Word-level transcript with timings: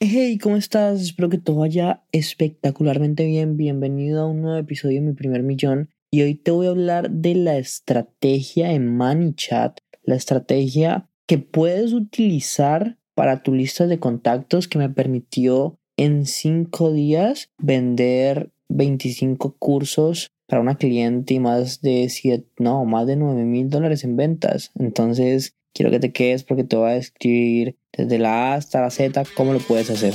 Hey, 0.00 0.38
¿cómo 0.38 0.56
estás? 0.56 1.00
Espero 1.00 1.28
que 1.28 1.38
todo 1.38 1.56
vaya 1.56 2.04
espectacularmente 2.12 3.26
bien. 3.26 3.56
Bienvenido 3.56 4.22
a 4.22 4.26
un 4.26 4.42
nuevo 4.42 4.56
episodio 4.56 5.00
de 5.00 5.08
Mi 5.08 5.12
Primer 5.12 5.42
Millón. 5.42 5.90
Y 6.08 6.22
hoy 6.22 6.36
te 6.36 6.52
voy 6.52 6.68
a 6.68 6.70
hablar 6.70 7.10
de 7.10 7.34
la 7.34 7.58
estrategia 7.58 8.70
en 8.70 8.96
ManyChat, 8.96 9.80
la 10.04 10.14
estrategia 10.14 11.08
que 11.26 11.38
puedes 11.38 11.94
utilizar 11.94 12.96
para 13.16 13.42
tu 13.42 13.52
lista 13.52 13.88
de 13.88 13.98
contactos 13.98 14.68
que 14.68 14.78
me 14.78 14.88
permitió 14.88 15.80
en 15.96 16.26
cinco 16.26 16.92
días 16.92 17.50
vender 17.58 18.52
25 18.68 19.56
cursos 19.58 20.30
para 20.46 20.62
una 20.62 20.76
cliente 20.76 21.34
y 21.34 21.40
más 21.40 21.80
de 21.82 22.08
7, 22.08 22.46
no, 22.60 22.84
más 22.84 23.08
de 23.08 23.16
9 23.16 23.42
mil 23.42 23.68
dólares 23.68 24.04
en 24.04 24.16
ventas. 24.16 24.70
Entonces, 24.76 25.56
quiero 25.72 25.90
que 25.90 26.00
te 26.00 26.12
quedes 26.12 26.44
porque 26.44 26.64
te 26.64 26.76
voy 26.76 26.90
a 26.90 26.94
describir 26.94 27.76
desde 27.92 28.18
la 28.18 28.52
A 28.52 28.54
hasta 28.54 28.80
la 28.80 28.90
Z 28.90 29.24
cómo 29.34 29.52
lo 29.52 29.58
puedes 29.60 29.90
hacer. 29.90 30.14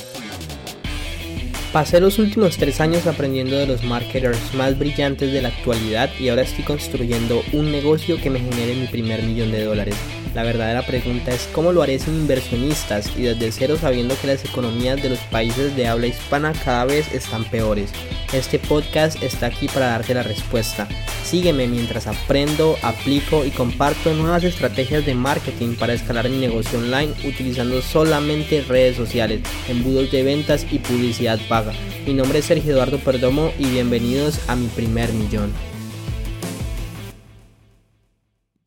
Pasé 1.74 2.00
los 2.00 2.20
últimos 2.20 2.58
tres 2.58 2.80
años 2.80 3.08
aprendiendo 3.08 3.58
de 3.58 3.66
los 3.66 3.84
marketers 3.84 4.54
más 4.54 4.78
brillantes 4.78 5.34
de 5.34 5.42
la 5.42 5.50
actualidad 5.50 6.08
y 6.20 6.30
ahora 6.30 6.44
estoy 6.44 6.64
construyendo 6.64 7.42
un 7.52 7.72
negocio 7.72 8.22
que 8.22 8.30
me 8.30 8.38
genere 8.38 8.76
mi 8.76 8.86
primer 8.86 9.24
millón 9.24 9.52
de 9.52 9.64
dólares. 9.64 9.96
La 10.36 10.44
verdadera 10.44 10.86
pregunta 10.86 11.32
es 11.32 11.50
cómo 11.52 11.72
lo 11.72 11.82
haré 11.82 11.98
sin 11.98 12.14
inversionistas 12.14 13.18
y 13.18 13.24
desde 13.24 13.52
cero 13.52 13.78
sabiendo 13.82 14.16
que 14.22 14.28
las 14.28 14.46
economías 14.46 15.02
de 15.02 15.10
los 15.10 15.20
países 15.32 15.76
de 15.76 15.88
habla 15.88 16.06
hispana 16.06 16.54
cada 16.64 16.86
vez 16.86 17.12
están 17.12 17.44
peores. 17.46 17.92
Este 18.34 18.60
podcast 18.60 19.24
está 19.24 19.48
aquí 19.48 19.68
para 19.68 19.88
darte 19.88 20.14
la 20.14 20.22
respuesta. 20.22 20.88
Sígueme 21.34 21.68
mientras 21.68 22.06
aprendo, 22.06 22.76
aplico 22.84 23.44
y 23.44 23.50
comparto 23.50 24.14
nuevas 24.14 24.44
estrategias 24.44 25.04
de 25.04 25.16
marketing 25.16 25.76
para 25.80 25.94
escalar 25.94 26.30
mi 26.30 26.38
negocio 26.38 26.78
online 26.78 27.12
utilizando 27.28 27.82
solamente 27.82 28.62
redes 28.62 28.96
sociales, 28.96 29.42
embudos 29.68 30.12
de 30.12 30.22
ventas 30.22 30.64
y 30.72 30.78
publicidad 30.78 31.40
paga. 31.50 31.74
Mi 32.06 32.14
nombre 32.14 32.38
es 32.38 32.46
Sergio 32.46 32.74
Eduardo 32.74 33.00
Perdomo 33.00 33.50
y 33.58 33.66
bienvenidos 33.66 34.48
a 34.48 34.56
mi 34.56 34.68
primer 34.68 35.12
millón. 35.12 35.52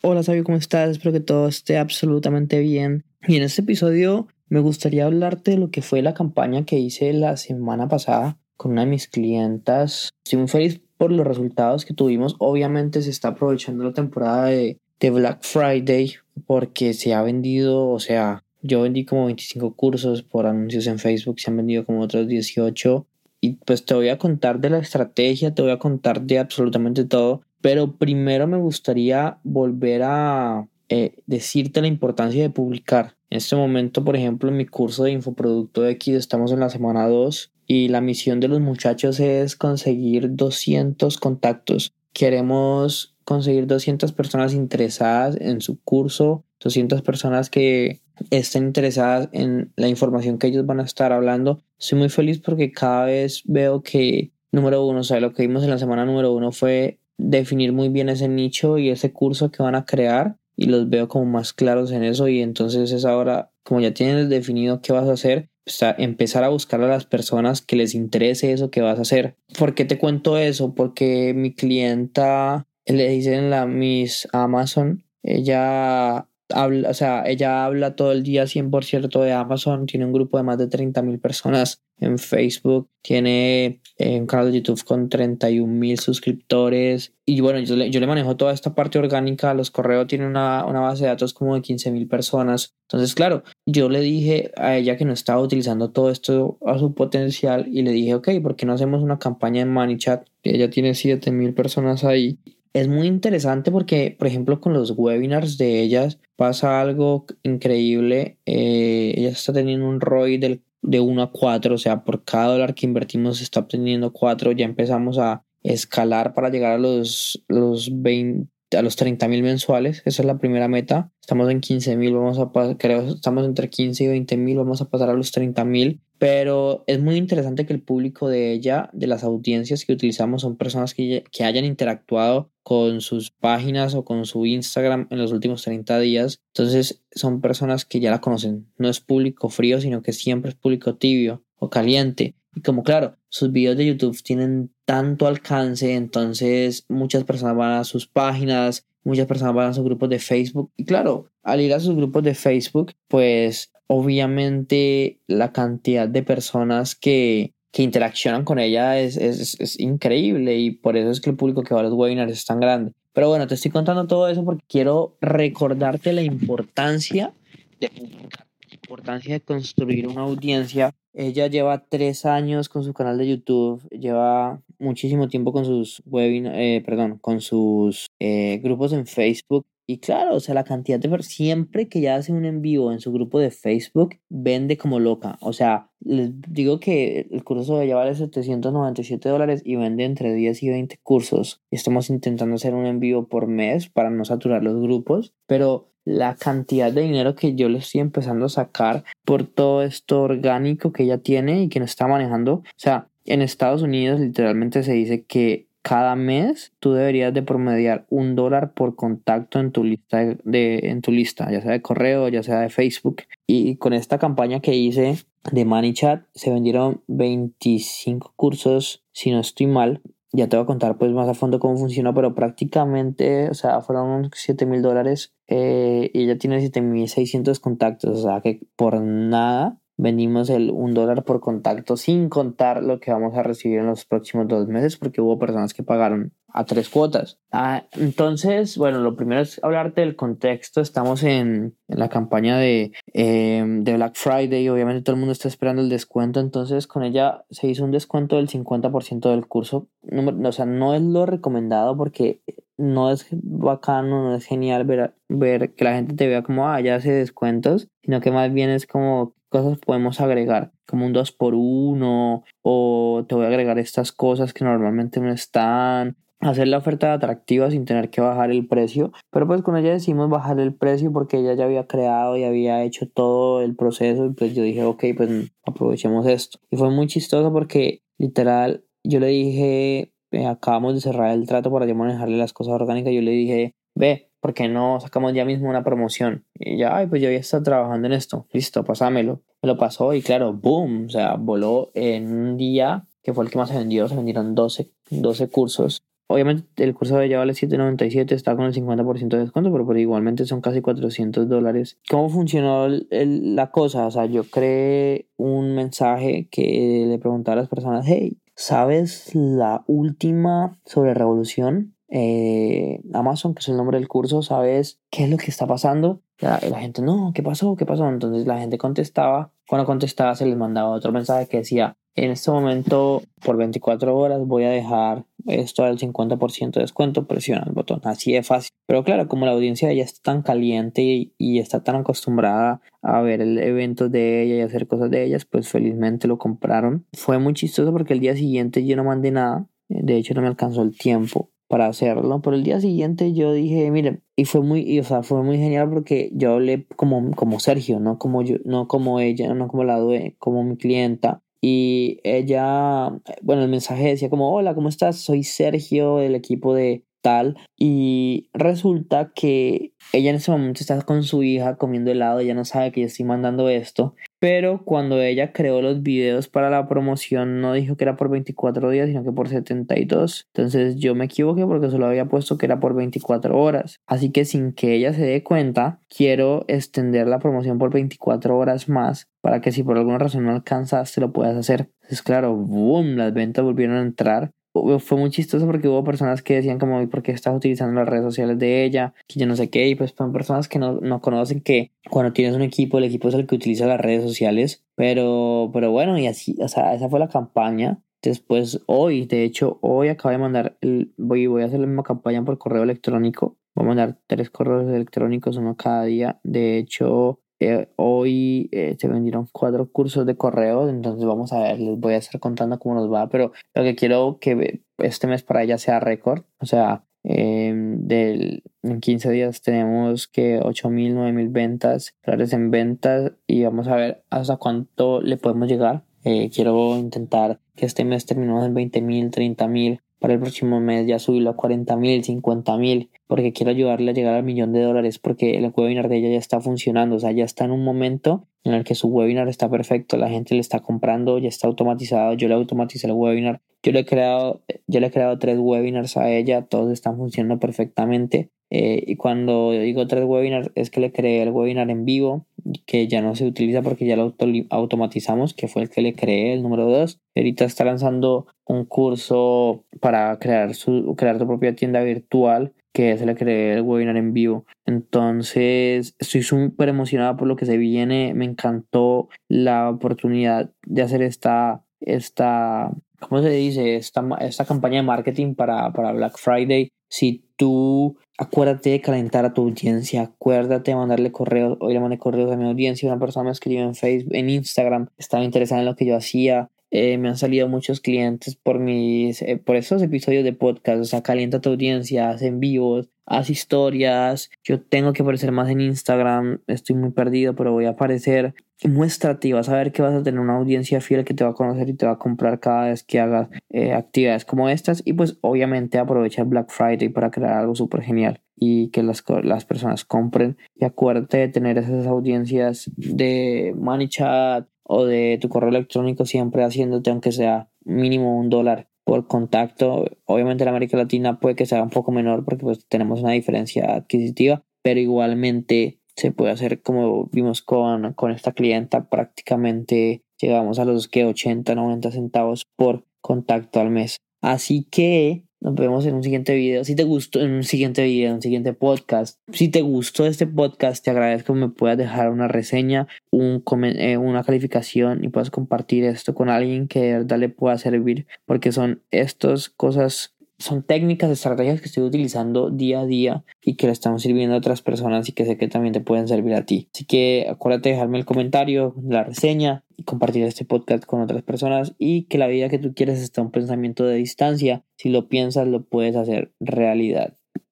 Hola 0.03 0.25
Sabio, 0.25 0.42
¿cómo 0.42 0.58
estás? 0.58 0.91
Espero 0.91 1.12
que 1.12 1.20
todo 1.20 1.47
esté 1.47 1.78
absolutamente 1.78 2.58
bien. 2.58 3.05
Y 3.28 3.36
en 3.36 3.45
este 3.45 3.62
episodio 3.62 4.27
me 4.48 4.58
gustaría 4.58 5.06
hablarte 5.06 5.53
de 5.53 5.58
lo 5.58 5.70
que 5.70 5.83
fue 5.83 6.03
la 6.03 6.14
campaña 6.14 6.64
que 6.64 6.80
hice 6.80 7.12
la 7.12 7.36
semana 7.36 7.86
pasada 7.86 8.41
con 8.56 8.73
una 8.73 8.80
de 8.80 8.89
mis 8.89 9.06
clientas. 9.06 10.11
Estoy 10.25 10.41
muy 10.41 10.48
feliz 10.48 10.80
por 10.97 11.12
los 11.12 11.27
resultados 11.27 11.84
que 11.84 11.94
tuvimos. 11.94 12.36
Obviamente 12.39 13.02
se 13.02 13.11
está 13.11 13.28
aprovechando 13.28 13.84
la 13.84 13.92
temporada 13.92 14.47
de, 14.47 14.78
de 15.00 15.11
Black 15.11 15.39
Friday 15.42 16.14
porque 16.47 16.94
se 16.94 17.14
ha 17.14 17.22
vendido, 17.22 17.89
o 17.89 18.00
sea, 18.00 18.44
yo 18.62 18.83
vendí 18.83 19.05
como 19.05 19.27
25 19.27 19.74
cursos 19.74 20.22
por 20.22 20.47
anuncios 20.47 20.86
en 20.86 20.98
Facebook, 20.98 21.41
se 21.41 21.50
han 21.50 21.56
vendido 21.56 21.84
como 21.84 22.00
otros 22.00 22.27
18. 22.27 23.06
Y 23.41 23.52
pues 23.64 23.84
te 23.84 23.94
voy 23.94 24.08
a 24.08 24.19
contar 24.19 24.61
de 24.61 24.70
la 24.70 24.78
estrategia, 24.78 25.55
te 25.55 25.62
voy 25.62 25.70
a 25.70 25.78
contar 25.78 26.22
de 26.22 26.39
absolutamente 26.39 27.05
todo. 27.05 27.42
Pero 27.61 27.97
primero 27.97 28.47
me 28.47 28.56
gustaría 28.56 29.39
volver 29.44 30.02
a 30.05 30.69
eh, 30.89 31.17
decirte 31.27 31.80
la 31.80 31.86
importancia 31.86 32.42
de 32.42 32.50
publicar. 32.50 33.14
En 33.30 33.39
este 33.39 33.56
momento, 33.56 34.05
por 34.05 34.17
ejemplo, 34.17 34.48
en 34.48 34.56
mi 34.56 34.67
curso 34.67 35.05
de 35.05 35.12
infoproducto 35.12 35.86
X 35.86 36.14
estamos 36.14 36.52
en 36.52 36.61
la 36.61 36.70
semana 36.70 37.08
2 37.08 37.52
y 37.67 37.89
la 37.89 38.00
misión 38.00 38.41
de 38.41 38.48
los 38.48 38.61
muchachos 38.61 39.20
es 39.20 39.56
conseguir 39.56 40.34
200 40.34 41.19
contactos. 41.19 41.92
Queremos 42.12 43.14
conseguir 43.25 43.67
200 43.67 44.12
personas 44.12 44.55
interesadas 44.55 45.36
en 45.41 45.61
su 45.61 45.81
curso, 45.83 46.45
200 46.61 47.03
personas 47.03 47.50
que 47.50 48.00
estén 48.31 48.67
interesadas 48.67 49.28
en 49.33 49.73
la 49.77 49.89
información 49.89 50.39
que 50.39 50.47
ellos 50.47 50.64
van 50.64 50.81
a 50.81 50.84
estar 50.84 51.12
hablando. 51.12 51.61
Estoy 51.78 51.98
muy 51.98 52.08
feliz 52.08 52.41
porque 52.41 52.70
cada 52.70 53.06
vez 53.06 53.42
veo 53.45 53.83
que, 53.83 54.30
número 54.53 54.86
uno, 54.86 55.01
o 55.01 55.05
sea, 55.05 55.20
lo 55.20 55.33
que 55.33 55.42
vimos 55.42 55.64
en 55.64 55.70
la 55.70 55.78
semana 55.78 56.05
número 56.05 56.33
uno 56.33 56.53
fue 56.53 57.01
definir 57.19 57.73
muy 57.73 57.89
bien 57.89 58.08
ese 58.08 58.28
nicho 58.28 58.79
y 58.79 58.90
ese 58.90 59.13
curso 59.13 59.51
que 59.51 59.63
van 59.63 59.74
a 59.74 59.85
crear 59.85 60.36
y 60.55 60.67
los 60.67 60.89
veo 60.89 61.08
como 61.08 61.27
más 61.27 61.52
claros 61.52 61.90
en 61.90 62.05
eso 62.05 62.29
y 62.29 62.40
entonces 62.40 62.90
es 62.92 63.05
ahora 63.05 63.51
como 63.63 63.80
ya 63.80 63.92
tienes 63.92 64.29
definido 64.29 64.80
qué 64.80 64.92
vas 64.92 65.08
a 65.08 65.13
hacer 65.13 65.51
empezar 65.98 66.44
a 66.44 66.48
buscar 66.48 66.80
a 66.80 66.88
las 66.88 67.06
personas 67.06 67.60
que 67.60 67.77
les 67.77 67.94
interese 67.94 68.52
eso 68.52 68.70
que 68.70 68.80
vas 68.80 68.98
a 68.98 69.02
hacer 69.02 69.36
¿por 69.58 69.74
qué 69.74 69.84
te 69.84 69.98
cuento 69.98 70.38
eso? 70.38 70.74
porque 70.74 71.34
mi 71.34 71.54
clienta 71.54 72.66
le 72.84 73.08
dicen 73.08 73.50
la 73.50 73.66
Miss 73.66 74.28
Amazon 74.32 75.04
ella 75.22 76.28
habla, 76.54 76.90
o 76.90 76.94
sea, 76.94 77.24
ella 77.27 77.64
habla 77.64 77.96
todo 77.96 78.12
el 78.12 78.22
día 78.22 78.44
100% 78.44 79.20
de 79.20 79.32
Amazon, 79.32 79.86
tiene 79.86 80.06
un 80.06 80.12
grupo 80.12 80.36
de 80.36 80.44
más 80.44 80.58
de 80.58 80.68
30 80.68 81.02
mil 81.02 81.18
personas 81.18 81.83
en 81.98 82.18
Facebook, 82.18 82.88
tiene 83.02 83.80
eh, 83.98 84.20
un 84.20 84.27
canal 84.27 84.52
de 84.52 84.60
YouTube 84.60 84.84
con 84.84 85.08
31 85.08 85.72
mil 85.72 85.98
suscriptores 85.98 87.14
y 87.24 87.40
bueno, 87.40 87.58
yo 87.60 87.77
le, 87.77 87.90
yo 87.90 88.00
le, 88.00 88.06
manejo 88.06 88.36
toda 88.36 88.52
esta 88.52 88.74
parte 88.74 88.98
orgánica, 88.98 89.54
los 89.54 89.70
correos 89.70 90.06
tienen 90.06 90.28
una, 90.28 90.64
una 90.66 90.80
base 90.80 91.04
de 91.04 91.08
datos 91.08 91.33
como 91.33 91.54
de 91.54 91.62
15 91.62 91.90
mil 91.90 92.06
personas, 92.06 92.74
entonces 92.83 93.14
claro, 93.14 93.42
yo 93.66 93.88
le 93.88 94.00
dije 94.00 94.52
a 94.56 94.77
ella 94.77 94.96
que 94.96 95.04
no 95.04 95.12
estaba 95.12 95.42
utilizando 95.42 95.90
todo 95.90 96.10
esto 96.10 96.58
a 96.64 96.78
su 96.78 96.94
potencial 96.94 97.66
y 97.68 97.82
le 97.82 97.90
dije, 97.90 98.14
ok, 98.14 98.28
¿por 98.42 98.56
qué 98.56 98.64
no 98.64 98.72
hacemos 98.72 99.02
una 99.02 99.18
campaña 99.18 99.62
en 99.62 99.72
ManyChat? 99.72 100.27
Ella 100.42 100.70
tiene 100.70 100.94
7 100.94 101.32
mil 101.32 101.52
personas 101.52 102.04
ahí 102.04 102.38
es 102.77 102.88
muy 102.88 103.06
interesante 103.06 103.70
porque, 103.70 104.14
por 104.18 104.28
ejemplo, 104.28 104.60
con 104.60 104.74
los 104.74 104.90
webinars 104.90 105.56
de 105.56 105.80
ellas 105.80 106.18
pasa 106.36 106.78
algo 106.78 107.24
increíble. 107.42 108.36
Eh, 108.44 109.14
ella 109.16 109.30
está 109.30 109.54
teniendo 109.54 109.88
un 109.88 109.98
ROI 109.98 110.36
del, 110.36 110.62
de 110.83 111.00
1 111.00 111.22
a 111.22 111.33
4, 111.33 111.74
o 111.74 111.78
sea, 111.78 112.04
por 112.04 112.24
cada 112.24 112.48
dólar 112.48 112.74
que 112.74 112.84
invertimos 112.84 113.40
está 113.40 113.60
obteniendo 113.60 114.12
4. 114.12 114.52
Ya 114.52 114.66
empezamos 114.66 115.16
a 115.16 115.42
escalar 115.62 116.34
para 116.34 116.50
llegar 116.50 116.72
a 116.72 116.78
los, 116.78 117.42
los 117.48 118.02
20, 118.02 118.50
a 118.77 118.82
los 118.82 118.96
30 118.96 119.28
mil 119.28 119.42
mensuales. 119.42 120.02
Esa 120.04 120.22
es 120.22 120.27
la 120.27 120.38
primera 120.38 120.68
meta. 120.68 121.12
Estamos 121.20 121.50
en 121.50 121.60
15 121.60 121.96
mil, 121.96 122.14
vamos 122.14 122.38
a 122.38 122.50
creo, 122.78 123.06
estamos 123.06 123.44
entre 123.44 123.70
15 123.70 124.04
y 124.04 124.06
20 124.08 124.36
mil, 124.36 124.56
vamos 124.56 124.80
a 124.80 124.88
pasar 124.88 125.10
a 125.10 125.14
los 125.14 125.30
30 125.32 125.64
mil. 125.64 126.00
Pero 126.18 126.82
es 126.86 127.00
muy 127.00 127.16
interesante 127.16 127.66
que 127.66 127.74
el 127.74 127.82
público 127.82 128.28
de 128.28 128.52
ella, 128.52 128.88
de 128.94 129.06
las 129.06 129.22
audiencias 129.22 129.84
que 129.84 129.93
utilizamos, 129.93 130.43
son 130.43 130.56
personas 130.56 130.94
que, 130.94 131.25
que 131.31 131.44
hayan 131.44 131.64
interactuado 131.66 132.50
con 132.62 133.02
sus 133.02 133.31
páginas 133.31 133.94
o 133.94 134.04
con 134.04 134.25
su 134.25 134.46
Instagram 134.46 135.08
en 135.10 135.19
los 135.19 135.32
últimos 135.32 135.62
30 135.62 136.00
días. 136.00 136.40
Entonces 136.54 137.04
son 137.12 137.40
personas 137.40 137.84
que 137.84 138.00
ya 138.00 138.10
la 138.10 138.20
conocen. 138.20 138.66
No 138.78 138.88
es 138.88 139.00
público 139.00 139.50
frío, 139.50 139.81
sino 139.81 140.02
que 140.02 140.12
siempre 140.12 140.50
es 140.50 140.56
público 140.56 140.96
tibio 140.96 141.44
o 141.58 141.70
caliente. 141.70 142.34
Y 142.56 142.62
como 142.62 142.82
claro, 142.82 143.19
sus 143.28 143.52
videos 143.52 143.76
de 143.76 143.84
YouTube 143.84 144.22
tienen 144.22 144.72
tanto 144.87 145.26
alcance, 145.26 145.94
entonces 145.94 146.87
muchas 146.88 147.22
personas 147.25 147.55
van 147.55 147.72
a 147.72 147.84
sus 147.84 148.06
páginas, 148.06 148.87
muchas 149.05 149.26
personas 149.26 149.55
van 149.55 149.69
a 149.69 149.75
sus 149.75 149.84
grupos 149.84 150.08
de 150.08 150.19
Facebook. 150.19 150.72
Y 150.75 150.87
claro, 150.87 151.28
al 151.43 151.61
ir 151.61 151.75
a 151.75 151.81
sus 151.81 151.94
grupos 151.94 152.22
de 152.25 152.34
Facebook, 152.34 152.94
pues 153.08 153.75
obviamente 153.88 155.20
la 155.26 155.52
cantidad 155.52 156.08
de 156.08 156.22
personas 156.22 156.94
que, 156.94 157.52
que 157.72 157.82
interaccionan 157.82 158.44
con 158.44 158.58
ella 158.58 158.99
es, 158.99 159.19
es, 159.19 159.61
es, 159.61 159.78
increíble 159.78 160.56
y 160.56 160.70
por 160.70 160.96
eso 160.96 161.11
es 161.11 161.20
que 161.20 161.28
el 161.28 161.37
público 161.37 161.62
que 161.62 161.75
va 161.75 161.81
a 161.81 161.84
los 161.84 161.93
webinars 161.93 162.32
es 162.32 162.46
tan 162.46 162.58
grande. 162.58 162.94
Pero 163.12 163.28
bueno, 163.28 163.46
te 163.46 163.55
estoy 163.55 163.70
contando 163.70 164.06
todo 164.06 164.28
eso 164.28 164.43
porque 164.46 164.64
quiero 164.66 165.19
recordarte 165.20 166.14
la 166.14 166.22
importancia 166.22 167.34
de 167.81 167.90
la 167.94 168.75
importancia 168.75 169.34
de 169.34 169.40
construir 169.40 170.08
una 170.08 170.22
audiencia 170.22 170.94
ella 171.16 171.46
lleva 171.46 171.87
tres 171.88 172.26
años 172.26 172.69
con 172.69 172.84
su 172.84 172.93
canal 172.93 173.16
de 173.16 173.26
YouTube, 173.26 173.88
lleva 173.88 174.60
muchísimo 174.78 175.28
tiempo 175.28 175.50
con 175.50 175.64
sus 175.64 176.02
webinars, 176.04 176.56
eh, 176.58 176.82
perdón, 176.84 177.19
con 177.19 177.40
sus 177.40 178.06
eh, 178.20 178.60
grupos 178.62 178.93
en 178.93 179.06
Facebook. 179.06 179.66
Y 179.88 179.99
claro, 179.99 180.34
o 180.34 180.40
sea, 180.40 180.54
la 180.54 180.64
cantidad 180.64 180.99
de 180.99 181.22
siempre 181.22 181.88
que 181.88 182.00
ella 182.00 182.16
hace 182.16 182.32
un 182.32 182.44
en 182.44 182.60
vivo 182.60 182.93
en 182.93 183.00
su 183.00 183.12
grupo 183.12 183.38
de 183.38 183.50
Facebook, 183.50 184.16
vende 184.28 184.76
como 184.76 184.99
loca. 184.99 185.38
O 185.40 185.52
sea, 185.52 185.90
les 186.00 186.32
digo 186.48 186.80
que 186.80 187.28
el 187.30 187.44
curso 187.44 187.78
de 187.78 187.86
ella 187.86 187.96
vale 187.96 188.14
797 188.14 189.28
dólares 189.28 189.62
y 189.64 189.76
vende 189.76 190.04
entre 190.04 190.34
10 190.34 190.62
y 190.64 190.69
20 190.70 190.98
cursos. 191.02 191.62
Estamos 191.70 192.10
intentando 192.10 192.56
hacer 192.56 192.74
un 192.74 192.84
en 192.84 193.00
vivo 193.00 193.28
por 193.28 193.46
mes 193.46 193.88
para 193.88 194.10
no 194.10 194.24
saturar 194.24 194.64
los 194.64 194.82
grupos, 194.82 195.32
pero 195.46 195.92
la 196.06 196.37
cantidad 196.37 196.91
de 196.91 197.03
dinero 197.03 197.35
que 197.35 197.55
yo 197.55 197.69
le 197.69 197.79
estoy 197.79 198.00
empezando 198.00 198.47
a 198.47 198.49
sacar 198.49 199.05
por 199.25 199.44
todo 199.44 199.82
esto 199.82 200.23
orgánico 200.23 200.93
que 200.93 201.03
ella 201.03 201.19
tiene 201.19 201.64
y 201.64 201.69
que 201.69 201.81
no 201.81 201.85
está 201.85 202.06
manejando. 202.06 202.55
O 202.55 202.64
sea, 202.76 203.08
en 203.26 203.43
Estados 203.43 203.82
Unidos 203.82 204.20
literalmente 204.20 204.85
se 204.85 204.93
dice 204.93 205.25
que 205.25 205.67
cada 205.82 206.17
mes 206.17 206.73
tú 206.81 206.94
deberías 206.94 207.35
de 207.35 207.43
promediar 207.43 208.06
un 208.08 208.35
dólar 208.35 208.73
por 208.73 208.97
contacto 208.97 209.61
en 209.61 209.73
tu 209.73 209.85
lista 209.85 210.19
de, 210.43 210.81
en 210.85 211.00
tu 211.00 211.12
lista, 211.12 211.50
ya 211.50 211.61
sea 211.61 211.73
de 211.73 211.82
correo, 211.82 212.29
ya 212.29 212.43
sea 212.43 212.61
de 212.61 212.70
Facebook. 212.70 213.23
Y 213.47 213.76
con 213.76 213.93
esta 213.93 214.19
campaña 214.19 214.61
que 214.61 214.75
hice 214.75 215.17
de 215.53 215.64
ManyChat 215.64 216.25
se 216.35 216.53
vendieron 216.53 217.03
25 217.06 218.32
cursos, 218.37 219.05
si 219.12 219.31
no 219.31 219.41
estoy 219.41 219.67
mal, 219.67 220.03
ya 220.36 220.48
te 220.48 220.56
voy 220.56 220.64
a 220.64 220.66
contar 220.66 220.98
pues 220.98 221.12
más 221.12 221.28
a 221.28 221.34
fondo 221.34 221.58
cómo 221.58 221.76
funciona, 221.76 222.14
pero 222.14 222.34
prácticamente, 222.34 223.48
o 223.50 223.54
sea, 223.54 223.80
fueron 223.80 224.30
7 224.34 224.66
mil 224.66 224.82
dólares 224.82 225.34
eh, 225.48 226.10
y 226.12 226.24
ella 226.24 226.38
tiene 226.38 226.60
7600 226.60 227.58
contactos, 227.60 228.20
o 228.20 228.22
sea 228.22 228.40
que 228.40 228.60
por 228.76 229.00
nada 229.00 229.80
vendimos 229.96 230.50
el 230.50 230.70
un 230.70 230.94
dólar 230.94 231.25
por 231.25 231.40
contacto 231.40 231.96
sin 231.96 232.28
contar 232.28 232.82
lo 232.82 233.00
que 233.00 233.12
vamos 233.12 233.37
a 233.37 233.43
recibir 233.43 233.78
en 233.78 233.87
los 233.87 234.04
próximos 234.04 234.48
dos 234.48 234.66
meses 234.69 234.96
porque 234.96 235.20
hubo 235.20 235.38
personas 235.38 235.75
que 235.75 235.82
pagaron 235.82 236.32
a 236.56 236.64
tres 236.64 236.88
cuotas. 236.88 237.38
Ah, 237.52 237.84
entonces, 237.93 238.78
bueno, 238.78 239.00
lo 239.00 239.14
primero 239.14 239.43
es 239.43 239.62
hablarte 239.62 240.00
del 240.00 240.16
contexto. 240.16 240.81
Estamos 240.81 241.22
en, 241.22 241.76
en 241.87 241.98
la 241.98 242.08
campaña 242.08 242.56
de, 242.56 242.93
eh, 243.12 243.62
de 243.62 243.94
Black 243.94 244.14
Friday. 244.14 244.66
Obviamente 244.70 245.02
todo 245.02 245.14
el 245.14 245.20
mundo 245.20 245.32
está 245.32 245.48
esperando 245.48 245.82
el 245.82 245.90
descuento. 245.90 246.40
Entonces 246.40 246.87
con 246.87 247.02
ella 247.02 247.44
se 247.50 247.69
hizo 247.69 247.84
un 247.84 247.90
descuento 247.90 248.37
del 248.37 248.48
50% 248.48 249.31
del 249.31 249.46
curso. 249.46 249.88
No, 250.02 250.48
o 250.48 250.52
sea, 250.52 250.64
no 250.64 250.94
es 250.94 251.02
lo 251.02 251.26
recomendado 251.26 251.94
porque 251.94 252.40
no 252.78 253.10
es 253.10 253.26
bacano, 253.31 254.22
no 254.22 254.34
es 254.34 254.46
genial 254.46 254.84
ver, 254.84 255.14
ver 255.28 255.75
que 255.75 255.84
la 255.84 255.94
gente 255.94 256.14
te 256.14 256.26
vea 256.26 256.43
como, 256.43 256.69
ah, 256.69 256.81
ya 256.81 256.96
hace 256.96 257.12
descuentos, 257.12 257.88
sino 258.02 258.20
que 258.20 258.31
más 258.31 258.50
bien 258.52 258.70
es 258.70 258.87
como 258.87 259.34
cosas 259.62 259.79
podemos 259.79 260.20
agregar, 260.20 260.73
como 260.87 261.06
un 261.06 261.12
2 261.12 261.32
por 261.32 261.55
1 261.55 262.44
o 262.62 263.25
te 263.29 263.35
voy 263.35 263.44
a 263.44 263.49
agregar 263.49 263.79
estas 263.79 264.12
cosas 264.12 264.53
que 264.53 264.64
normalmente 264.64 265.20
no 265.20 265.32
están 265.32 266.17
hacer 266.41 266.69
la 266.69 266.79
oferta 266.79 267.12
atractiva 267.12 267.70
sin 267.70 267.85
tener 267.85 268.11
que 268.11 268.20
bajar 268.20 268.50
el 268.50 268.67
precio. 268.67 269.12
Pero 269.31 269.47
pues 269.47 269.62
con 269.62 269.76
ella 269.76 269.91
decimos 269.91 270.29
bajar 270.29 270.61
el 270.61 270.75
precio 270.75 271.12
porque 271.12 271.38
ella 271.38 271.55
ya 271.55 271.64
había 271.64 271.87
creado 271.87 272.37
y 272.37 272.44
había 272.44 272.82
hecho 272.85 273.08
todo 273.08 273.62
el 273.62 273.75
proceso 273.75 274.26
y 274.26 274.31
pues 274.31 274.55
yo 274.55 274.62
dije, 274.62 274.85
ok, 274.85 275.05
pues 275.17 275.53
aprovechemos 275.64 276.26
esto. 276.26 276.58
Y 276.70 276.76
fue 276.76 276.91
muy 276.91 277.06
chistoso 277.06 277.53
porque 277.53 278.03
literal 278.19 278.85
yo 279.03 279.20
le 279.20 279.29
dije, 279.29 280.12
acabamos 280.47 280.94
de 280.94 281.00
cerrar 281.00 281.32
el 281.32 281.47
trato 281.47 281.70
para 281.70 281.87
yo 281.87 281.94
manejarle 281.94 282.37
las 282.37 282.53
cosas 282.53 282.75
orgánicas, 282.75 283.12
yo 283.12 283.23
le 283.23 283.31
dije, 283.31 283.75
ve, 283.94 284.31
¿por 284.41 284.55
qué 284.55 284.69
no 284.69 285.00
sacamos 285.00 285.32
ya 285.32 285.44
mismo 285.44 285.69
una 285.69 285.85
promoción? 285.85 286.44
Y 286.55 286.79
ya, 286.79 286.97
ay, 286.97 287.06
pues 287.06 287.23
yo 287.23 287.31
ya 287.31 287.37
estado 287.37 287.62
trabajando 287.62 288.06
en 288.06 288.12
esto, 288.12 288.47
listo, 288.53 288.85
pasámelo. 288.85 289.43
Lo 289.66 289.76
pasó 289.76 290.14
y 290.14 290.22
claro, 290.22 290.52
boom, 290.52 291.06
o 291.06 291.10
sea, 291.10 291.34
voló 291.34 291.90
en 291.94 292.32
un 292.32 292.56
día 292.56 293.06
que 293.22 293.34
fue 293.34 293.44
el 293.44 293.50
que 293.50 293.58
más 293.58 293.68
se 293.70 293.76
vendió, 293.76 294.08
se 294.08 294.14
vendieron 294.14 294.54
12, 294.54 294.90
12 295.10 295.48
cursos 295.50 296.02
Obviamente 296.28 296.82
el 296.82 296.94
curso 296.94 297.18
de 297.18 297.36
vale 297.36 297.52
7.97, 297.52 298.32
está 298.32 298.56
con 298.56 298.64
el 298.64 298.74
50% 298.74 299.28
de 299.28 299.38
descuento, 299.38 299.72
pero, 299.72 299.98
igualmente 299.98 300.44
son 300.44 300.60
casi 300.60 300.80
400 300.80 301.48
dólares. 301.48 301.98
¿Cómo 302.10 302.28
funcionó 302.28 302.88
la 302.88 303.70
cosa? 303.70 304.06
O 304.06 304.10
sea, 304.10 304.26
yo 304.26 304.42
creé 304.44 305.28
un 305.36 305.76
mensaje 305.76 306.48
que 306.50 307.04
le 307.06 307.19
preguntaba 307.19 307.58
a 307.58 307.60
las 307.60 307.69
personas, 307.69 308.04
hey, 308.08 308.38
¿sabes 308.56 309.34
la 309.34 309.84
última 309.86 310.80
sobre 310.84 311.14
revolución? 311.14 311.94
Eh, 312.08 313.02
Amazon, 313.12 313.54
que 313.54 313.60
es 313.60 313.69
el 313.69 313.76
nombre 313.76 313.98
del 313.98 314.08
curso, 314.08 314.42
¿sabes 314.42 315.00
qué 315.10 315.24
es 315.24 315.30
lo 315.30 315.36
que 315.36 315.50
está 315.50 315.66
pasando? 315.69 316.22
La, 316.40 316.60
la 316.69 316.80
gente, 316.80 317.02
no, 317.02 317.32
¿qué 317.34 317.42
pasó? 317.44 317.76
¿Qué 317.76 317.86
pasó? 317.86 318.08
Entonces 318.08 318.46
la 318.48 318.58
gente 318.58 318.78
contestaba, 318.78 319.52
cuando 319.68 319.86
contestaba 319.86 320.34
se 320.34 320.46
les 320.46 320.56
mandaba 320.56 320.90
otro 320.90 321.12
mensaje 321.12 321.48
que 321.48 321.58
decía, 321.58 321.96
en 322.14 322.30
este 322.30 322.50
momento 322.50 323.22
por 323.44 323.56
24 323.56 324.16
horas 324.16 324.40
voy 324.46 324.64
a 324.64 324.70
dejar 324.70 325.24
esto 325.46 325.84
al 325.84 325.98
50% 325.98 326.72
de 326.72 326.80
descuento, 326.80 327.26
presiona 327.26 327.64
el 327.66 327.72
botón, 327.72 328.00
así 328.04 328.32
de 328.32 328.42
fácil. 328.42 328.70
Pero 328.86 329.04
claro, 329.04 329.28
como 329.28 329.46
la 329.46 329.52
audiencia 329.52 329.92
ya 329.92 330.02
está 330.02 330.32
tan 330.32 330.42
caliente 330.42 331.02
y, 331.38 331.58
está 331.58 331.82
tan 331.82 331.96
acostumbrada 331.96 332.80
a 333.02 333.20
ver 333.20 333.40
el 333.40 333.58
evento 333.58 334.08
de 334.08 334.42
ella 334.42 334.56
y 334.56 334.60
hacer 334.60 334.86
cosas 334.86 335.10
de 335.10 335.24
ellas, 335.24 335.44
pues 335.44 335.69
felizmente 335.69 336.26
lo 336.26 336.38
compraron. 336.38 337.06
Fue 337.12 337.38
muy 337.38 337.54
chistoso 337.54 337.92
porque 337.92 338.14
el 338.14 338.20
día 338.20 338.34
siguiente 338.34 338.84
yo 338.84 338.96
no 338.96 339.04
mandé 339.04 339.30
nada, 339.30 339.66
de 339.88 340.16
hecho 340.16 340.34
no 340.34 340.42
me 340.42 340.48
alcanzó 340.48 340.82
el 340.82 340.96
tiempo 340.96 341.50
para 341.68 341.86
hacerlo, 341.86 342.40
pero 342.42 342.56
el 342.56 342.62
día 342.62 342.80
siguiente 342.80 343.32
yo 343.32 343.52
dije, 343.52 343.90
miren, 343.90 344.22
y 344.36 344.44
fue 344.44 344.62
muy, 344.62 344.98
o 345.00 345.04
sea, 345.04 345.22
fue 345.22 345.42
muy 345.42 345.58
genial 345.58 345.90
porque 345.90 346.30
yo 346.32 346.52
hablé 346.52 346.86
como, 346.96 347.32
como 347.32 347.60
Sergio, 347.60 348.00
no 348.00 348.18
como 348.18 348.42
yo, 348.42 348.56
no 348.64 348.88
como 348.88 349.20
ella, 349.20 349.52
no 349.54 349.68
como 349.68 349.84
la 349.84 349.98
como 350.38 350.62
mi 350.62 350.76
clienta, 350.76 351.42
y 351.60 352.20
ella, 352.22 353.10
bueno, 353.42 353.62
el 353.62 353.68
mensaje 353.68 354.08
decía 354.08 354.30
como, 354.30 354.52
hola, 354.54 354.74
¿cómo 354.74 354.88
estás? 354.88 355.16
Soy 355.16 355.42
Sergio 355.42 356.18
del 356.18 356.34
equipo 356.34 356.74
de 356.74 357.04
tal. 357.22 357.56
Y 357.76 358.50
resulta 358.52 359.32
que 359.34 359.92
ella 360.12 360.30
en 360.30 360.36
ese 360.36 360.52
momento 360.52 360.80
está 360.80 361.02
con 361.02 361.24
su 361.24 361.42
hija 361.42 361.76
comiendo 361.76 362.12
helado, 362.12 362.38
ella 362.38 362.54
no 362.54 362.64
sabe 362.64 362.92
que 362.92 363.00
yo 363.00 363.08
estoy 363.08 363.26
mandando 363.26 363.69
esto. 363.69 364.14
Pero 364.48 364.84
cuando 364.84 365.20
ella 365.20 365.52
creó 365.52 365.82
los 365.82 366.04
videos 366.04 366.46
para 366.46 366.70
la 366.70 366.87
promoción 366.87 367.60
no 367.60 367.72
dijo 367.72 367.96
que 367.96 368.04
era 368.04 368.14
por 368.14 368.31
24 368.31 368.90
días, 368.90 369.08
sino 369.08 369.25
que 369.25 369.32
por 369.32 369.48
72. 369.48 370.46
Entonces 370.54 370.94
yo 370.98 371.16
me 371.16 371.25
equivoqué 371.25 371.66
porque 371.66 371.90
solo 371.90 372.06
había 372.06 372.26
puesto 372.26 372.56
que 372.56 372.66
era 372.66 372.78
por 372.78 372.94
24 372.94 373.58
horas. 373.58 373.98
Así 374.06 374.31
que 374.31 374.44
sin 374.44 374.72
que 374.72 374.94
ella 374.94 375.12
se 375.12 375.22
dé 375.22 375.43
cuenta, 375.43 376.00
quiero 376.08 376.64
extender 376.69 377.26
la 377.26 377.40
promoción 377.40 377.78
por 377.78 377.93
24 377.93 378.56
horas 378.56 378.88
más 378.88 379.26
para 379.40 379.60
que 379.60 379.72
si 379.72 379.82
por 379.82 379.96
alguna 379.96 380.19
razón 380.19 380.44
no 380.44 380.52
alcanzaste 380.52 381.20
lo 381.20 381.32
puedas 381.32 381.56
hacer. 381.56 381.90
Entonces 382.02 382.22
claro, 382.22 382.54
boom, 382.54 383.16
las 383.16 383.34
ventas 383.34 383.64
volvieron 383.64 383.96
a 383.96 384.02
entrar 384.02 384.52
fue 385.00 385.19
muy 385.19 385.31
chistoso 385.31 385.67
porque 385.67 385.88
hubo 385.88 386.05
personas 386.05 386.43
que 386.43 386.55
decían 386.55 386.78
como, 386.78 387.08
¿por 387.08 387.23
qué 387.23 387.32
estás 387.32 387.55
utilizando 387.55 388.00
las 388.00 388.08
redes 388.08 388.25
sociales 388.25 388.58
de 388.58 388.84
ella? 388.84 389.14
Que 389.26 389.40
yo 389.40 389.46
no 389.46 389.56
sé 389.56 389.70
qué, 389.70 389.88
y 389.88 389.94
pues 389.94 390.14
son 390.17 390.32
personas 390.32 390.69
que 390.69 390.78
no, 390.78 391.00
no 391.00 391.20
conocen 391.20 391.61
que 391.61 391.93
cuando 392.11 392.32
tienes 392.32 392.55
un 392.55 392.62
equipo, 392.62 392.99
el 392.99 393.05
equipo 393.05 393.28
es 393.28 393.34
el 393.34 393.46
que 393.46 393.55
utiliza 393.55 393.87
las 393.87 394.00
redes 394.00 394.23
sociales, 394.23 394.84
pero, 394.94 395.70
pero 395.73 395.90
bueno, 395.90 396.19
y 396.19 396.26
así, 396.26 396.56
o 396.61 396.69
sea, 396.69 396.94
esa 396.94 397.08
fue 397.08 397.20
la 397.20 397.28
campaña. 397.28 398.00
Después, 398.23 398.82
hoy, 398.87 399.26
de 399.26 399.44
hecho, 399.44 399.78
hoy 399.82 400.08
acabo 400.08 400.32
de 400.32 400.38
mandar, 400.38 400.76
el, 400.81 401.12
voy, 401.17 401.46
voy 401.46 401.62
a 401.62 401.67
hacer 401.67 401.81
la 401.81 401.87
misma 401.87 402.02
campaña 402.02 402.44
por 402.44 402.58
correo 402.58 402.82
electrónico. 402.82 403.56
Voy 403.75 403.84
a 403.84 403.88
mandar 403.88 404.19
tres 404.26 404.50
correos 404.50 404.88
electrónicos, 404.88 405.58
uno 405.58 405.76
cada 405.76 406.05
día. 406.05 406.40
De 406.43 406.79
hecho, 406.79 407.40
eh, 407.61 407.88
hoy 407.97 408.69
eh, 408.73 408.97
se 408.99 409.08
vendieron 409.08 409.49
cuatro 409.53 409.91
cursos 409.91 410.26
de 410.26 410.37
correo, 410.37 410.88
entonces 410.88 411.25
vamos 411.25 411.53
a 411.53 411.61
ver, 411.61 411.81
les 411.81 411.99
voy 411.99 412.14
a 412.14 412.19
estar 412.19 412.41
contando 412.41 412.79
cómo 412.79 412.94
nos 412.94 413.12
va, 413.12 413.29
pero 413.29 413.53
lo 413.75 413.82
que 413.82 413.94
quiero 413.94 414.38
que 414.41 414.82
este 414.99 415.26
mes 415.26 415.43
para 415.43 415.62
ella 415.62 415.79
sea 415.79 416.00
récord, 416.00 416.44
o 416.58 416.67
sea, 416.67 417.05
em, 417.25 418.06
del, 418.06 418.62
en 418.82 419.00
15 419.00 419.31
días 419.31 419.62
tenemos 419.62 420.29
que 420.29 420.61
8.000, 420.61 421.14
9.000 421.14 421.53
ventas, 421.53 422.14
dólares 422.25 422.53
en 422.53 422.70
ventas 422.70 423.32
y 423.47 423.64
vamos 423.64 423.88
a 423.88 423.97
ver 423.97 424.25
hasta 424.31 424.56
cuánto 424.58 425.20
le 425.20 425.37
podemos 425.37 425.69
llegar. 425.69 426.06
Eh, 426.28 426.50
quiero 426.52 426.99
intentar 426.99 427.61
que 427.76 427.87
este 427.87 428.05
mes 428.05 428.26
terminemos 428.26 428.67
en 428.67 428.75
20.000, 428.75 429.31
30.000 429.31 430.00
para 430.19 430.34
el 430.34 430.40
próximo 430.40 430.81
mes 430.81 431.06
ya 431.06 431.20
subirlo 431.20 431.50
a 431.50 431.56
40 431.56 431.94
mil, 431.96 432.25
50 432.25 432.76
mil, 432.78 433.11
porque 433.28 433.52
quiero 433.52 433.70
ayudarle 433.70 434.11
a 434.11 434.14
llegar 434.14 434.34
al 434.34 434.43
millón 434.43 434.73
de 434.73 434.82
dólares, 434.82 435.20
porque 435.20 435.56
el 435.56 435.73
webinar 435.76 436.08
de 436.08 436.17
ella 436.17 436.31
ya 436.31 436.38
está 436.38 436.61
funcionando, 436.61 437.14
o 437.14 437.19
sea, 437.20 437.31
ya 437.31 437.44
está 437.44 437.64
en 437.64 437.70
un 437.70 437.84
momento 437.84 438.49
en 438.64 438.75
el 438.75 438.82
que 438.82 438.96
su 438.96 439.06
webinar 439.06 439.46
está 439.49 439.70
perfecto, 439.70 440.17
la 440.17 440.28
gente 440.28 440.56
le 440.56 440.61
está 440.61 440.81
comprando, 440.81 441.38
ya 441.38 441.49
está 441.49 441.69
automatizado, 441.69 442.32
yo 442.32 442.48
le 442.48 442.55
automaticé 442.55 443.06
el 443.06 443.12
webinar, 443.12 443.60
yo 443.84 443.93
le 443.93 444.00
he 444.00 444.05
creado, 444.05 444.62
yo 444.89 444.98
le 444.98 445.06
he 445.06 445.10
creado 445.12 445.39
tres 445.39 445.58
webinars 445.60 446.17
a 446.17 446.29
ella, 446.29 446.62
todos 446.62 446.93
están 446.93 447.17
funcionando 447.19 447.60
perfectamente. 447.60 448.50
Eh, 448.70 449.05
y 449.06 449.15
cuando 449.15 449.70
digo 449.70 450.08
tres 450.08 450.24
webinars 450.24 450.72
es 450.74 450.91
que 450.91 450.98
le 450.98 451.12
creé 451.12 451.43
el 451.43 451.50
webinar 451.50 451.89
en 451.89 452.05
vivo, 452.05 452.46
que 452.87 453.08
ya 453.08 453.23
no 453.23 453.35
se 453.35 453.46
utiliza 453.46 453.82
porque 453.82 454.06
ya 454.06 454.17
lo 454.17 454.35
automatizamos, 454.70 455.55
que 455.55 455.69
fue 455.69 455.82
el 455.82 455.91
que 455.91 456.03
le 456.03 456.15
creé, 456.15 456.53
el 456.53 456.63
número 456.63 456.87
dos. 456.87 457.20
Ahorita 457.35 457.65
está 457.65 457.85
lanzando 457.85 458.46
un 458.65 458.85
curso 458.85 459.85
para 460.01 460.39
crear, 460.39 460.75
su, 460.75 461.15
crear 461.17 461.39
tu 461.39 461.46
propia 461.46 461.75
tienda 461.75 462.01
virtual 462.01 462.73
que 462.93 463.19
se 463.19 463.27
le 463.27 463.35
creé 463.35 463.75
el 463.75 463.82
webinar 463.82 464.17
en 464.17 464.32
vivo. 464.32 464.65
Entonces, 464.87 466.15
estoy 466.19 466.43
súper 466.43 466.89
emocionada 466.89 467.37
por 467.37 467.46
lo 467.46 467.56
que 467.56 467.67
se 467.67 467.77
viene. 467.77 468.32
Me 468.32 468.46
encantó 468.46 469.29
la 469.49 469.91
oportunidad 469.91 470.73
de 470.87 471.03
hacer 471.03 471.20
esta, 471.20 471.85
esta 472.01 472.91
¿cómo 473.20 473.43
se 473.43 473.51
dice? 473.51 473.96
Esta, 473.96 474.27
esta 474.41 474.65
campaña 474.65 474.96
de 474.96 475.03
marketing 475.03 475.55
para, 475.55 475.93
para 475.93 476.13
Black 476.13 476.39
Friday. 476.39 476.89
Si 477.08 477.44
tú 477.56 478.17
acuérdate 478.38 478.90
de 478.90 479.00
calentar 479.00 479.44
a 479.44 479.55
tu 479.55 479.62
audiencia, 479.62 480.22
acuérdate 480.22 480.90
de 480.90 480.96
mandarle 480.96 481.32
correos. 481.32 481.76
Hoy 481.81 481.94
le 481.94 482.00
mandé 482.00 482.19
correos 482.19 482.52
a 482.52 482.56
mi 482.56 482.69
audiencia. 482.69 483.08
Una 483.08 483.19
persona 483.19 483.44
me 483.44 483.50
escribió 483.50 483.82
en 483.82 483.94
Facebook, 483.94 484.34
en 484.34 484.50
Instagram, 484.50 485.08
estaba 485.19 485.44
interesada 485.44 485.81
en 485.81 485.86
lo 485.86 485.96
que 485.96 486.06
yo 486.06 486.16
hacía. 486.16 486.70
Eh, 486.93 487.19
me 487.19 487.28
han 487.28 487.36
salido 487.36 487.69
muchos 487.69 488.00
clientes 488.00 488.55
por 488.55 488.78
mis, 488.78 489.43
eh, 489.43 489.56
por 489.56 489.76
esos 489.76 490.02
episodios 490.02 490.44
de 490.44 490.52
podcast. 490.52 491.00
O 491.00 491.05
sea, 491.05 491.22
calienta 491.22 491.60
tu 491.60 491.70
audiencia, 491.70 492.31
haz 492.31 492.43
en 492.43 492.60
vivos, 492.60 493.08
haz 493.26 493.50
historias. 493.50 494.50
Yo 494.62 494.81
tengo 494.81 495.12
que 495.12 495.22
aparecer 495.22 495.52
más 495.52 495.69
en 495.69 495.81
Instagram. 495.81 496.60
Estoy 496.69 496.96
muy 496.96 497.10
perdido, 497.10 497.55
pero 497.55 497.72
voy 497.72 497.86
a 497.86 497.90
aparecer. 497.90 498.55
Muéstrate 498.84 499.48
y 499.48 499.52
vas 499.52 499.68
a 499.68 499.76
ver 499.76 499.90
que 499.90 500.02
vas 500.02 500.14
a 500.14 500.22
tener 500.22 500.38
una 500.38 500.56
audiencia 500.56 501.00
fiel 501.00 501.24
que 501.24 501.32
te 501.32 501.44
va 501.44 501.50
a 501.50 501.54
conocer 501.54 501.88
y 501.88 501.94
te 501.94 502.04
va 502.04 502.12
a 502.12 502.18
comprar 502.18 502.60
cada 502.60 502.88
vez 502.88 503.02
que 503.02 503.20
hagas 503.20 503.48
eh, 503.70 503.92
actividades 503.94 504.44
como 504.44 504.68
estas. 504.68 505.02
Y 505.04 505.14
pues 505.14 505.38
obviamente 505.40 505.98
aprovecha 505.98 506.44
Black 506.44 506.70
Friday 506.70 507.08
para 507.08 507.30
crear 507.30 507.54
algo 507.54 507.74
súper 507.74 508.02
genial 508.02 508.42
y 508.54 508.90
que 508.90 509.02
las, 509.02 509.24
las 509.42 509.64
personas 509.64 510.04
compren. 510.04 510.58
Y 510.74 510.84
acuérdate 510.84 511.38
de 511.38 511.48
tener 511.48 511.78
esas 511.78 512.06
audiencias 512.06 512.90
de 512.97 513.75
Money 513.76 514.09
Chat 514.09 514.68
o 514.83 515.04
de 515.04 515.38
tu 515.40 515.49
correo 515.49 515.71
electrónico 515.71 516.26
siempre 516.26 516.62
haciéndote 516.62 517.11
aunque 517.11 517.33
sea 517.33 517.71
mínimo 517.85 518.38
un 518.38 518.50
dólar 518.50 518.88
por 519.04 519.26
contacto. 519.26 520.04
Obviamente 520.25 520.64
en 520.64 520.68
América 520.68 520.97
Latina 520.97 521.40
puede 521.40 521.54
que 521.54 521.64
sea 521.64 521.83
un 521.83 521.90
poco 521.90 522.12
menor 522.12 522.45
porque 522.45 522.64
pues 522.64 522.87
tenemos 522.88 523.21
una 523.23 523.33
diferencia 523.33 523.95
adquisitiva, 523.95 524.64
pero 524.83 525.00
igualmente 525.00 525.96
se 526.17 526.33
puede 526.33 526.53
hacer 526.53 526.83
como 526.83 527.27
vimos 527.27 527.63
con, 527.63 528.13
con 528.15 528.31
esta 528.31 528.53
clienta 528.53 529.09
prácticamente 529.09 530.23
llegamos 530.41 530.79
a 530.79 530.85
los 530.85 531.09
que 531.09 531.25
80, 531.25 531.75
90 531.75 532.11
centavos 532.11 532.65
por 532.77 533.05
contacto 533.21 533.81
al 533.81 533.91
mes. 533.91 534.19
Así 534.43 534.87
que 534.91 535.47
nos 535.61 535.75
vemos 535.75 536.07
en 536.07 536.15
un 536.15 536.23
siguiente 536.23 536.55
video. 536.55 536.85
Si 536.85 536.95
te 536.95 537.05
gustó, 537.05 537.41
en 537.41 537.53
un 537.53 537.65
siguiente 537.65 538.05
video, 538.05 538.29
en 538.29 538.35
un 538.37 538.43
siguiente 538.43 538.73
podcast. 538.73 539.41
Si 539.53 539.69
te 539.69 539.81
gustó 539.81 540.27
este 540.27 540.47
podcast, 540.47 541.05
te 541.05 541.11
agradezco 541.11 541.55
que 541.55 541.61
me 541.61 541.69
puedas 541.71 541.99
dejar 541.99 542.31
una 542.31 542.47
reseña, 542.47 543.09
un, 543.33 543.65
eh, 543.83 544.17
una 544.19 544.45
calificación 544.45 545.25
y 545.25 545.29
puedas 545.29 545.51
compartir 545.51 546.05
esto 546.05 546.35
con 546.35 546.51
alguien 546.51 546.87
que 546.89 547.21
de 547.25 547.39
le 547.39 547.49
pueda 547.49 547.79
servir. 547.79 548.27
Porque 548.45 548.71
son 548.71 549.03
estas 549.11 549.71
cosas 549.71 550.36
son 550.59 550.83
técnicas, 550.83 551.31
estrategias 551.31 551.81
que 551.81 551.87
estoy 551.87 552.05
utilizando 552.05 552.71
día 552.71 553.01
a 553.01 553.07
día 553.07 553.45
y 553.63 553.77
que 553.77 553.87
le 553.87 553.93
están 553.93 554.19
sirviendo 554.19 554.55
a 554.55 554.59
otras 554.59 554.83
personas 554.83 555.29
y 555.29 555.33
que 555.33 555.45
sé 555.45 555.57
que 555.59 555.69
también 555.69 555.93
te 555.93 556.01
pueden 556.01 556.29
servir 556.29 556.55
a 556.55 556.65
ti. 556.65 556.89
Así 556.95 557.05
que 557.05 557.47
acuérdate 557.49 557.91
de 557.91 557.95
dejarme 557.95 558.19
el 558.19 558.25
comentario, 558.25 558.95
la 559.03 559.25
reseña 559.25 559.85
y 559.97 560.05
compartir 560.05 560.45
este 560.45 560.65
podcast 560.65 561.05
con 561.05 561.21
otras 561.21 561.43
personas 561.43 561.95
y 561.99 562.25
que 562.25 562.39
la 562.39 562.47
vida 562.47 562.69
que 562.69 562.79
tú 562.79 562.95
quieres 562.95 563.21
está 563.21 563.43
un 563.43 563.51
pensamiento 563.51 564.05
de 564.05 564.17
distancia. 564.17 564.85
Si 564.97 565.09
lo 565.09 565.29
piensas, 565.29 565.69
lo 565.69 565.85
puedes 565.85 566.17
hacer 566.17 566.53
realidad. 566.61 567.37